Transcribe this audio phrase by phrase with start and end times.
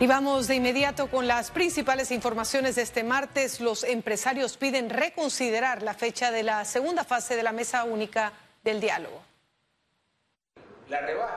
[0.00, 3.60] Y vamos de inmediato con las principales informaciones de este martes.
[3.60, 8.32] Los empresarios piden reconsiderar la fecha de la segunda fase de la mesa única
[8.64, 9.29] del diálogo.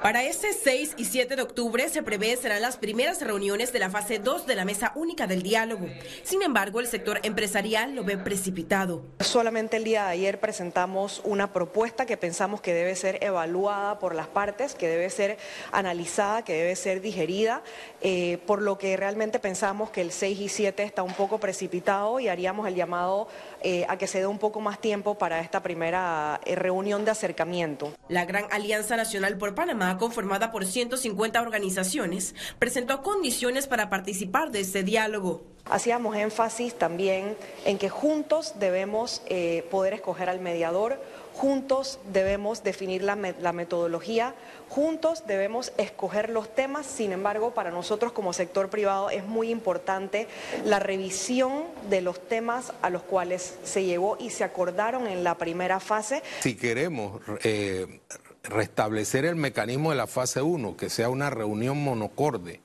[0.02, 3.90] Para este 6 y 7 de octubre se prevé serán las primeras reuniones de la
[3.90, 5.88] fase 2 de la mesa única del diálogo.
[6.24, 9.04] Sin embargo, el sector empresarial lo ve precipitado.
[9.20, 14.16] Solamente el día de ayer presentamos una propuesta que pensamos que debe ser evaluada por
[14.16, 15.38] las partes, que debe ser
[15.72, 17.62] analizada, que debe ser digerida,
[18.02, 22.20] eh, por lo que realmente pensamos que el 6 y 7 está un poco precipitado
[22.20, 23.28] y haríamos el llamado
[23.62, 27.12] eh, a que se dé un poco más tiempo para esta primera eh, reunión de
[27.12, 27.94] acercamiento.
[28.10, 34.62] La Gran Alianza Nacional por Panamá, conformada por 150 organizaciones, presentó condiciones para participar de
[34.62, 35.42] este diálogo.
[35.66, 40.98] Hacíamos énfasis también en que juntos debemos eh, poder escoger al mediador,
[41.34, 44.34] juntos debemos definir la, metodología,
[44.70, 50.30] juntos debemos escoger los temas, sin embargo, para nosotros como sector privado es muy importante
[50.64, 55.38] la revisión de los temas a los cuales se llegó y se acordaron en la
[55.38, 56.24] primera fase.
[56.40, 58.00] Si queremos eh,
[58.44, 62.62] restablecer el mecanismo de la fase 1, que sea una reunión monocorde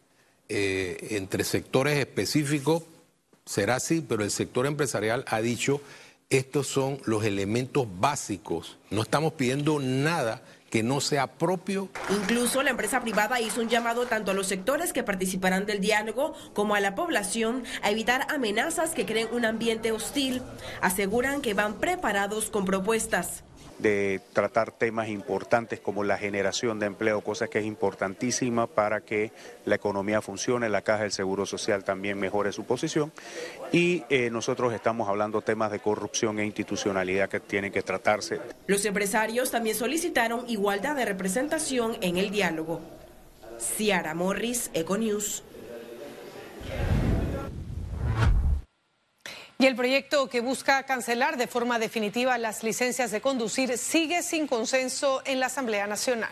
[0.49, 2.83] eh, entre sectores específicos,
[3.45, 5.81] será así, pero el sector empresarial ha dicho
[6.31, 8.77] estos son los elementos básicos.
[8.91, 11.89] No estamos pidiendo nada que no sea propio.
[12.11, 16.35] Incluso la empresa privada hizo un llamado tanto a los sectores que participarán del diálogo
[16.53, 20.43] como a la población a evitar amenazas que creen un ambiente hostil.
[20.83, 23.45] Aseguran que van preparados con propuestas
[23.79, 29.31] de tratar temas importantes como la generación de empleo, cosa que es importantísima para que
[29.65, 33.13] la economía funcione, la Caja del Seguro Social también mejore su posición
[33.73, 38.41] y eh, nosotros estamos hablando temas de corrupción e institucionalidad que tienen que tratarse.
[38.67, 42.81] Los empresarios también solicitaron igualdad de representación en el diálogo.
[43.59, 45.43] Ciara Morris, Econews.
[49.61, 54.47] Y el proyecto que busca cancelar de forma definitiva las licencias de conducir sigue sin
[54.47, 56.31] consenso en la Asamblea Nacional.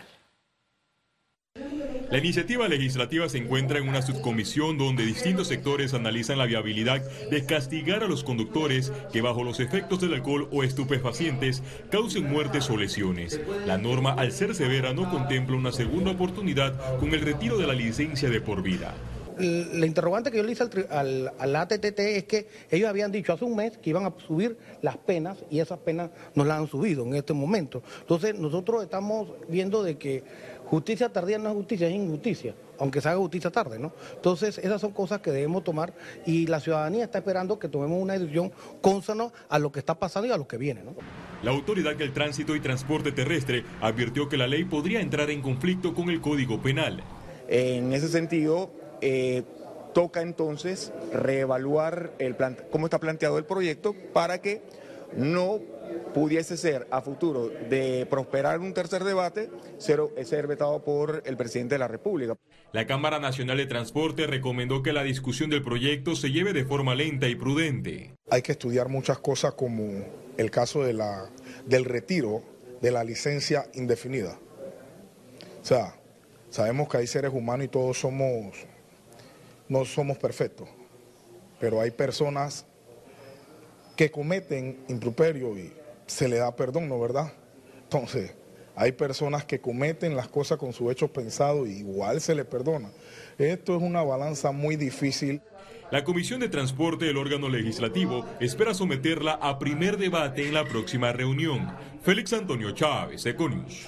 [2.09, 7.45] La iniciativa legislativa se encuentra en una subcomisión donde distintos sectores analizan la viabilidad de
[7.45, 12.77] castigar a los conductores que bajo los efectos del alcohol o estupefacientes causen muertes o
[12.77, 13.41] lesiones.
[13.65, 17.73] La norma, al ser severa, no contempla una segunda oportunidad con el retiro de la
[17.73, 18.95] licencia de por vida
[19.39, 23.45] la interrogante que yo le hice al, al, ATTT es que ellos habían dicho hace
[23.45, 27.05] un mes que iban a subir las penas y esas penas no las han subido
[27.05, 27.81] en este momento.
[28.01, 30.23] Entonces nosotros estamos viendo de que
[30.65, 33.93] justicia tardía no es justicia, es injusticia, aunque se haga justicia tarde, ¿no?
[34.15, 35.93] Entonces esas son cosas que debemos tomar
[36.25, 40.27] y la ciudadanía está esperando que tomemos una decisión consona a lo que está pasando
[40.27, 40.93] y a lo que viene, ¿no?
[41.43, 45.93] La Autoridad del Tránsito y Transporte Terrestre advirtió que la ley podría entrar en conflicto
[45.93, 47.03] con el Código Penal.
[47.47, 48.71] En ese sentido,
[49.01, 49.43] eh,
[49.93, 52.35] toca entonces reevaluar el
[52.69, 54.61] cómo está planteado el proyecto para que
[55.15, 55.59] no
[56.13, 61.75] pudiese ser a futuro de prosperar un tercer debate, ser, ser vetado por el presidente
[61.75, 62.35] de la República.
[62.73, 66.95] La Cámara Nacional de Transporte recomendó que la discusión del proyecto se lleve de forma
[66.95, 68.13] lenta y prudente.
[68.29, 70.05] Hay que estudiar muchas cosas como
[70.37, 71.29] el caso de la,
[71.65, 72.43] del retiro
[72.81, 74.37] de la licencia indefinida.
[75.61, 75.95] O sea,
[76.49, 78.55] sabemos que hay seres humanos y todos somos
[79.69, 80.67] no somos perfectos,
[81.59, 82.65] pero hay personas
[83.95, 85.73] que cometen improperio y
[86.05, 87.33] se le da perdón, ¿no verdad?
[87.83, 88.35] Entonces,
[88.75, 92.91] hay personas que cometen las cosas con sus hechos pensados y igual se le perdona.
[93.37, 95.41] Esto es una balanza muy difícil.
[95.89, 101.11] La Comisión de Transporte del órgano legislativo espera someterla a primer debate en la próxima
[101.11, 101.75] reunión.
[102.03, 103.87] Félix Antonio Chávez, Econius.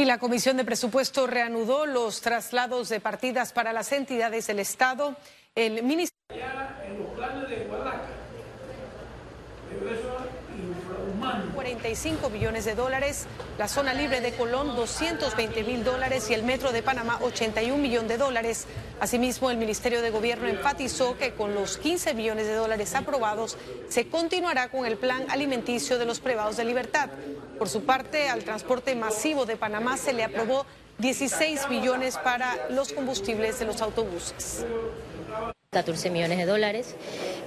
[0.00, 5.14] Y la Comisión de Presupuesto reanudó los traslados de partidas para las entidades del Estado.
[5.54, 6.69] El Ministerio.
[11.70, 13.26] 45 millones de dólares,
[13.56, 18.08] la zona libre de Colón 220 mil dólares y el metro de Panamá 81 millones
[18.08, 18.66] de dólares.
[18.98, 23.56] Asimismo, el Ministerio de Gobierno enfatizó que con los 15 millones de dólares aprobados
[23.88, 27.08] se continuará con el plan alimenticio de los privados de libertad.
[27.56, 30.66] Por su parte, al transporte masivo de Panamá se le aprobó
[30.98, 34.64] 16 millones para los combustibles de los autobuses.
[35.72, 36.96] 14 millones de dólares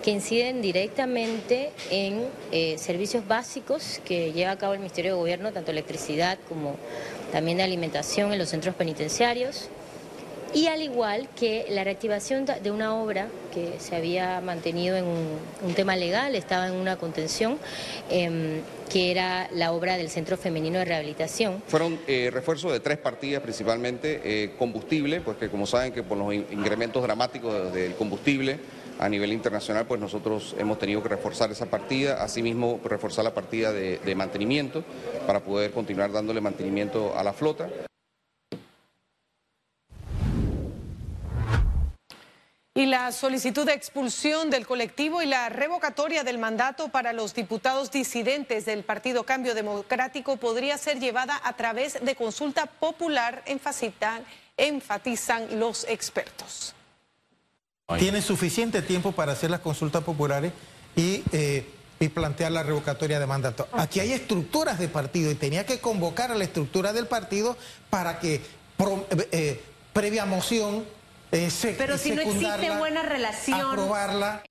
[0.01, 5.51] que inciden directamente en eh, servicios básicos que lleva a cabo el Ministerio de Gobierno,
[5.51, 6.77] tanto electricidad como
[7.33, 9.67] también de alimentación en los centros penitenciarios.
[10.53, 15.73] Y al igual que la reactivación de una obra que se había mantenido en un,
[15.73, 17.57] tema legal, estaba en una contención,
[18.09, 21.63] em, que era la obra del Centro Femenino de Rehabilitación.
[21.67, 26.17] Fueron eh, refuerzos de tres partidas principalmente, eh, combustible, pues que como saben que por
[26.17, 28.59] los incrementos dramáticos del combustible,
[29.00, 33.71] a nivel internacional, pues nosotros hemos tenido que reforzar esa partida, asimismo reforzar la partida
[33.71, 34.83] de, de mantenimiento
[35.25, 37.69] para poder continuar dándole mantenimiento a la flota.
[42.75, 47.91] Y la solicitud de expulsión del colectivo y la revocatoria del mandato para los diputados
[47.91, 54.23] disidentes del Partido Cambio Democrático podría ser llevada a través de consulta popular, enfatizan,
[54.57, 56.73] enfatizan los expertos.
[57.99, 60.51] Tienen suficiente tiempo para hacer las consultas populares
[60.95, 61.69] y, eh,
[62.13, 63.65] plantear la revocatoria de mandato.
[63.71, 67.55] Aquí hay estructuras de partido y tenía que convocar a la estructura del partido
[67.89, 70.83] para que eh, eh, previa moción
[71.33, 73.59] eh, Pero si no existe buena relación.
[73.59, 74.44] Aprobarla.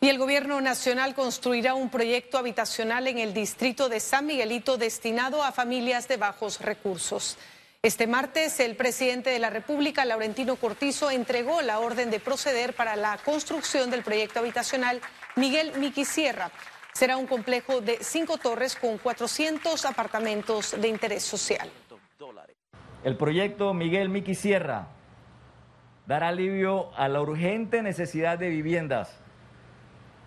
[0.00, 5.42] Y el gobierno nacional construirá un proyecto habitacional en el distrito de San Miguelito destinado
[5.42, 7.38] a familias de bajos recursos.
[7.82, 12.96] Este martes, el presidente de la República, Laurentino Cortizo, entregó la orden de proceder para
[12.96, 15.00] la construcción del proyecto habitacional
[15.36, 16.50] Miguel Miki Sierra.
[16.92, 21.70] Será un complejo de cinco torres con 400 apartamentos de interés social.
[23.04, 24.86] El proyecto Miguel Miki Sierra
[26.06, 29.20] dará alivio a la urgente necesidad de viviendas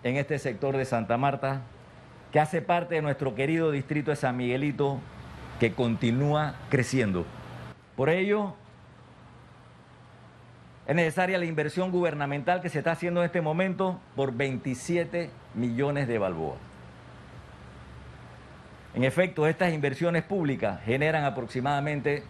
[0.04, 1.62] en este sector de Santa Marta,
[2.30, 5.00] que hace parte de nuestro querido distrito de San Miguelito,
[5.58, 7.26] que continúa creciendo.
[7.96, 8.54] Por ello,
[10.86, 16.06] es necesaria la inversión gubernamental que se está haciendo en este momento por 27 millones
[16.06, 16.58] de balboas.
[18.94, 22.22] En efecto, estas inversiones públicas generan aproximadamente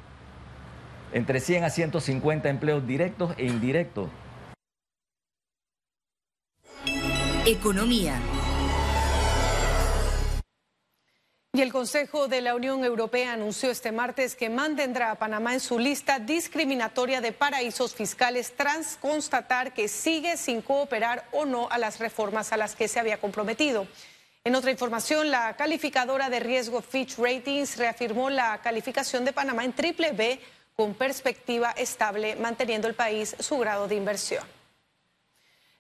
[1.13, 4.09] entre 100 a 150 empleos directos e indirectos.
[7.47, 8.21] Economía.
[11.55, 15.61] Y el Consejo de la Unión Europea anunció este martes que mantendrá a Panamá en
[15.61, 21.79] su lista discriminatoria de paraísos fiscales tras constatar que sigue sin cooperar o no a
[21.79, 23.89] las reformas a las que se había comprometido.
[24.45, 29.73] En otra información, la calificadora de riesgo Fitch Ratings reafirmó la calificación de Panamá en
[29.73, 30.41] triple B
[30.79, 34.45] con perspectiva estable, manteniendo el país su grado de inversión.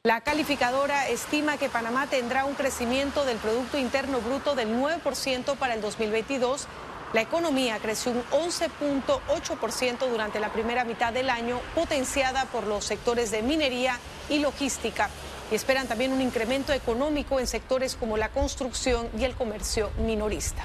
[0.03, 5.75] La calificadora estima que Panamá tendrá un crecimiento del Producto Interno Bruto del 9% para
[5.75, 6.67] el 2022.
[7.13, 13.31] La economía creció un 11.8% durante la primera mitad del año, potenciada por los sectores
[13.31, 15.11] de minería y logística.
[15.53, 20.65] Y esperan también un incremento económico en sectores como la construcción y el comercio minorista.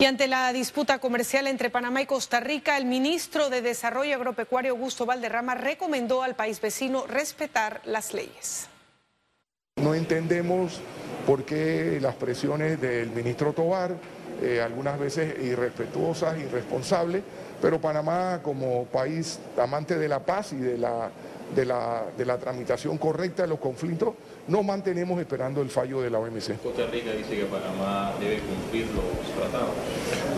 [0.00, 4.70] Y ante la disputa comercial entre Panamá y Costa Rica, el ministro de Desarrollo Agropecuario
[4.70, 8.68] Augusto Valderrama recomendó al país vecino respetar las leyes.
[9.82, 10.80] No entendemos
[11.26, 13.96] por qué las presiones del ministro Tobar,
[14.40, 17.24] eh, algunas veces irrespetuosas, irresponsables,
[17.60, 21.10] pero Panamá como país amante de la paz y de la
[21.54, 24.14] de la, de la tramitación correcta de los conflictos,
[24.48, 26.60] no mantenemos esperando el fallo de la OMC.
[26.62, 29.74] Costa Rica dice que Panamá debe cumplir los tratados.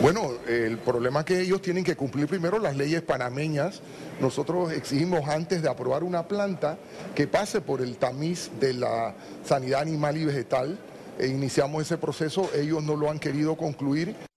[0.03, 3.81] Bueno, el problema es que ellos tienen que cumplir primero las leyes panameñas.
[4.21, 6.79] Nosotros exigimos antes de aprobar una planta
[7.15, 9.15] que pase por el tamiz de la
[9.45, 10.79] sanidad animal y vegetal.
[11.19, 14.30] E iniciamos ese proceso, ellos no lo han querido concluir.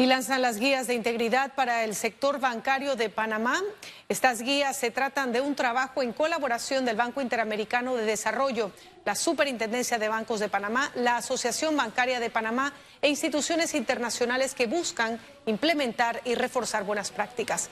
[0.00, 3.60] Y lanzan las guías de integridad para el sector bancario de Panamá.
[4.08, 8.70] Estas guías se tratan de un trabajo en colaboración del Banco Interamericano de Desarrollo,
[9.04, 14.68] la Superintendencia de Bancos de Panamá, la Asociación Bancaria de Panamá e instituciones internacionales que
[14.68, 17.68] buscan implementar y reforzar buenas prácticas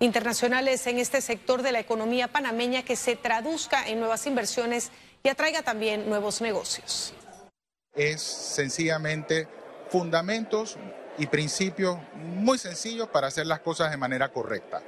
[0.00, 4.90] internacionales en este sector de la economía panameña que se traduzca en nuevas inversiones
[5.22, 7.14] y atraiga también nuevos negocios.
[7.94, 9.48] Es sencillamente
[9.90, 10.76] fundamentos
[11.18, 14.80] y principios muy sencillos para hacer las cosas de manera correcta.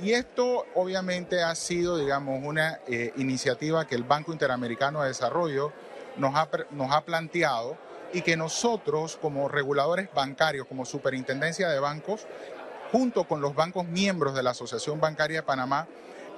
[0.00, 5.72] Y esto obviamente ha sido, digamos, una eh, iniciativa que el Banco Interamericano de Desarrollo
[6.16, 7.76] nos ha, nos ha planteado
[8.12, 12.26] y que nosotros como reguladores bancarios, como superintendencia de bancos,
[12.92, 15.88] junto con los bancos miembros de la Asociación Bancaria de Panamá,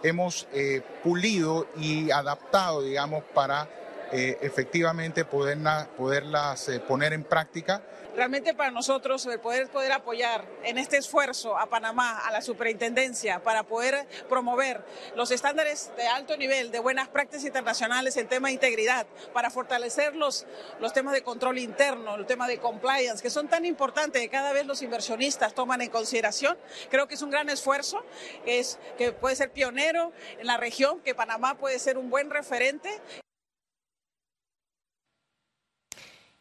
[0.02, 3.68] hemos eh, pulido y adaptado, digamos, para
[4.12, 7.82] eh, efectivamente poderlas eh, poner en práctica
[8.16, 13.64] realmente para nosotros poder, poder apoyar en este esfuerzo a Panamá, a la superintendencia, para
[13.64, 14.82] poder promover
[15.14, 20.16] los estándares de alto nivel, de buenas prácticas internacionales en tema de integridad, para fortalecer
[20.16, 20.46] los,
[20.80, 24.52] los temas de control interno, el tema de compliance, que son tan importantes que cada
[24.52, 26.56] vez los inversionistas toman en consideración.
[26.90, 28.02] Creo que es un gran esfuerzo,
[28.46, 32.90] es, que puede ser pionero en la región, que Panamá puede ser un buen referente.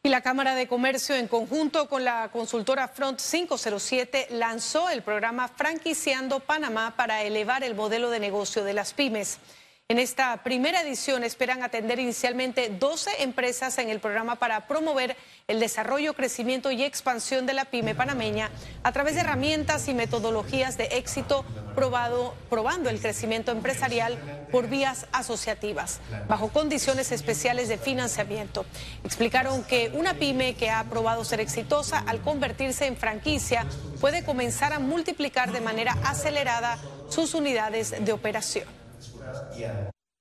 [0.06, 5.48] Y la Cámara de Comercio, en conjunto con la consultora Front 507, lanzó el programa
[5.48, 9.40] Franquiciando Panamá para elevar el modelo de negocio de las pymes.
[9.88, 15.16] En esta primera edición esperan atender inicialmente 12 empresas en el programa para promover
[15.48, 18.50] el desarrollo, crecimiento y expansión de la pyme panameña
[18.82, 24.18] a través de herramientas y metodologías de éxito probado, probando el crecimiento empresarial
[24.52, 28.66] por vías asociativas, bajo condiciones especiales de financiamiento.
[29.04, 33.68] Explicaron que una pyme que ha probado ser exitosa al convertirse en franquicia
[34.02, 38.75] puede comenzar a multiplicar de manera acelerada sus unidades de operación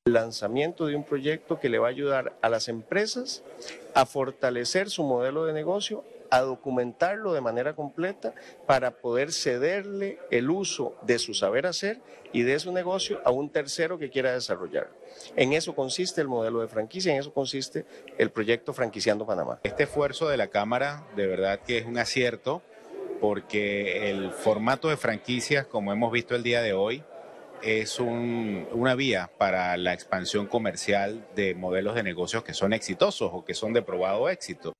[0.06, 3.42] lanzamiento de un proyecto que le va a ayudar a las empresas
[3.94, 8.34] a fortalecer su modelo de negocio, a documentarlo de manera completa
[8.66, 12.00] para poder cederle el uso de su saber hacer
[12.34, 14.90] y de su negocio a un tercero que quiera desarrollar.
[15.36, 17.86] En eso consiste el modelo de franquicia, en eso consiste
[18.18, 19.60] el proyecto Franquiciando Panamá.
[19.62, 22.60] Este esfuerzo de la Cámara de verdad que es un acierto
[23.22, 27.04] porque el formato de franquicias, como hemos visto el día de hoy,
[27.62, 33.44] es una vía para la expansión comercial de modelos de negocios que son exitosos o
[33.44, 34.72] que son de probado éxito.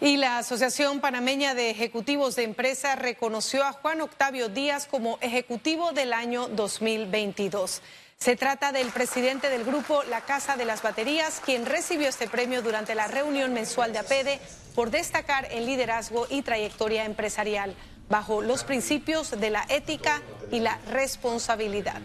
[0.00, 5.90] Y la Asociación Panameña de Ejecutivos de Empresas reconoció a Juan Octavio Díaz como Ejecutivo
[5.90, 7.82] del año 2022.
[8.18, 12.62] Se trata del presidente del grupo La Casa de las Baterías, quien recibió este premio
[12.62, 14.40] durante la reunión mensual de APEDE
[14.74, 17.76] por destacar el liderazgo y trayectoria empresarial
[18.08, 20.20] bajo los principios de la ética
[20.50, 22.02] y la responsabilidad.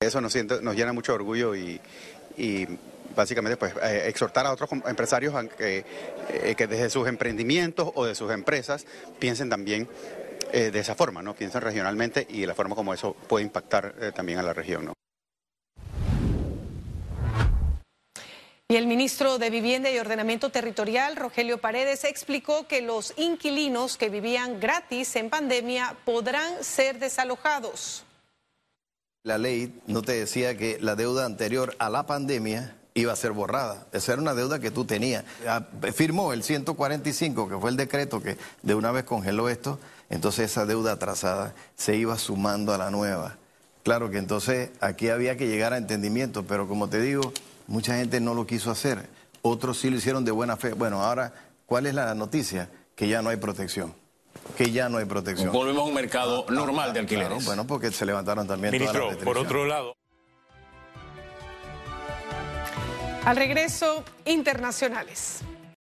[0.00, 1.78] Eso nos, llena mucho orgullo y,
[3.14, 5.84] básicamente pues eh, exhortar a otros empresarios a que,
[6.30, 8.86] eh, que, desde sus emprendimientos o de sus empresas
[9.18, 9.86] piensen también
[10.54, 11.34] eh, de esa forma, ¿no?
[11.34, 14.94] Piensen regionalmente y de la forma como eso puede impactar también a la región, ¿no?
[18.66, 24.08] Y el ministro de Vivienda y Ordenamiento Territorial, Rogelio Paredes, explicó que los inquilinos que
[24.08, 28.04] vivían gratis en pandemia podrán ser desalojados.
[29.22, 33.32] La ley no te decía que la deuda anterior a la pandemia iba a ser
[33.32, 33.86] borrada.
[33.92, 35.24] Esa era una deuda que tú tenías.
[35.46, 39.78] Ah, firmó el 145, que fue el decreto que de una vez congeló esto,
[40.10, 43.36] entonces esa deuda atrasada se iba sumando a la nueva.
[43.82, 47.32] Claro que entonces aquí había que llegar a entendimiento, pero como te digo,
[47.66, 49.08] Mucha gente no lo quiso hacer,
[49.42, 50.74] otros sí lo hicieron de buena fe.
[50.74, 51.32] Bueno, ahora,
[51.66, 52.68] ¿cuál es la noticia?
[52.94, 53.94] Que ya no hay protección.
[54.56, 55.50] Que ya no hay protección.
[55.50, 57.44] Volvemos a un mercado ah, normal de alquileres.
[57.44, 59.96] bueno, porque se levantaron también Ministro, todas las por otro lado.
[63.24, 65.40] Al regreso, internacionales.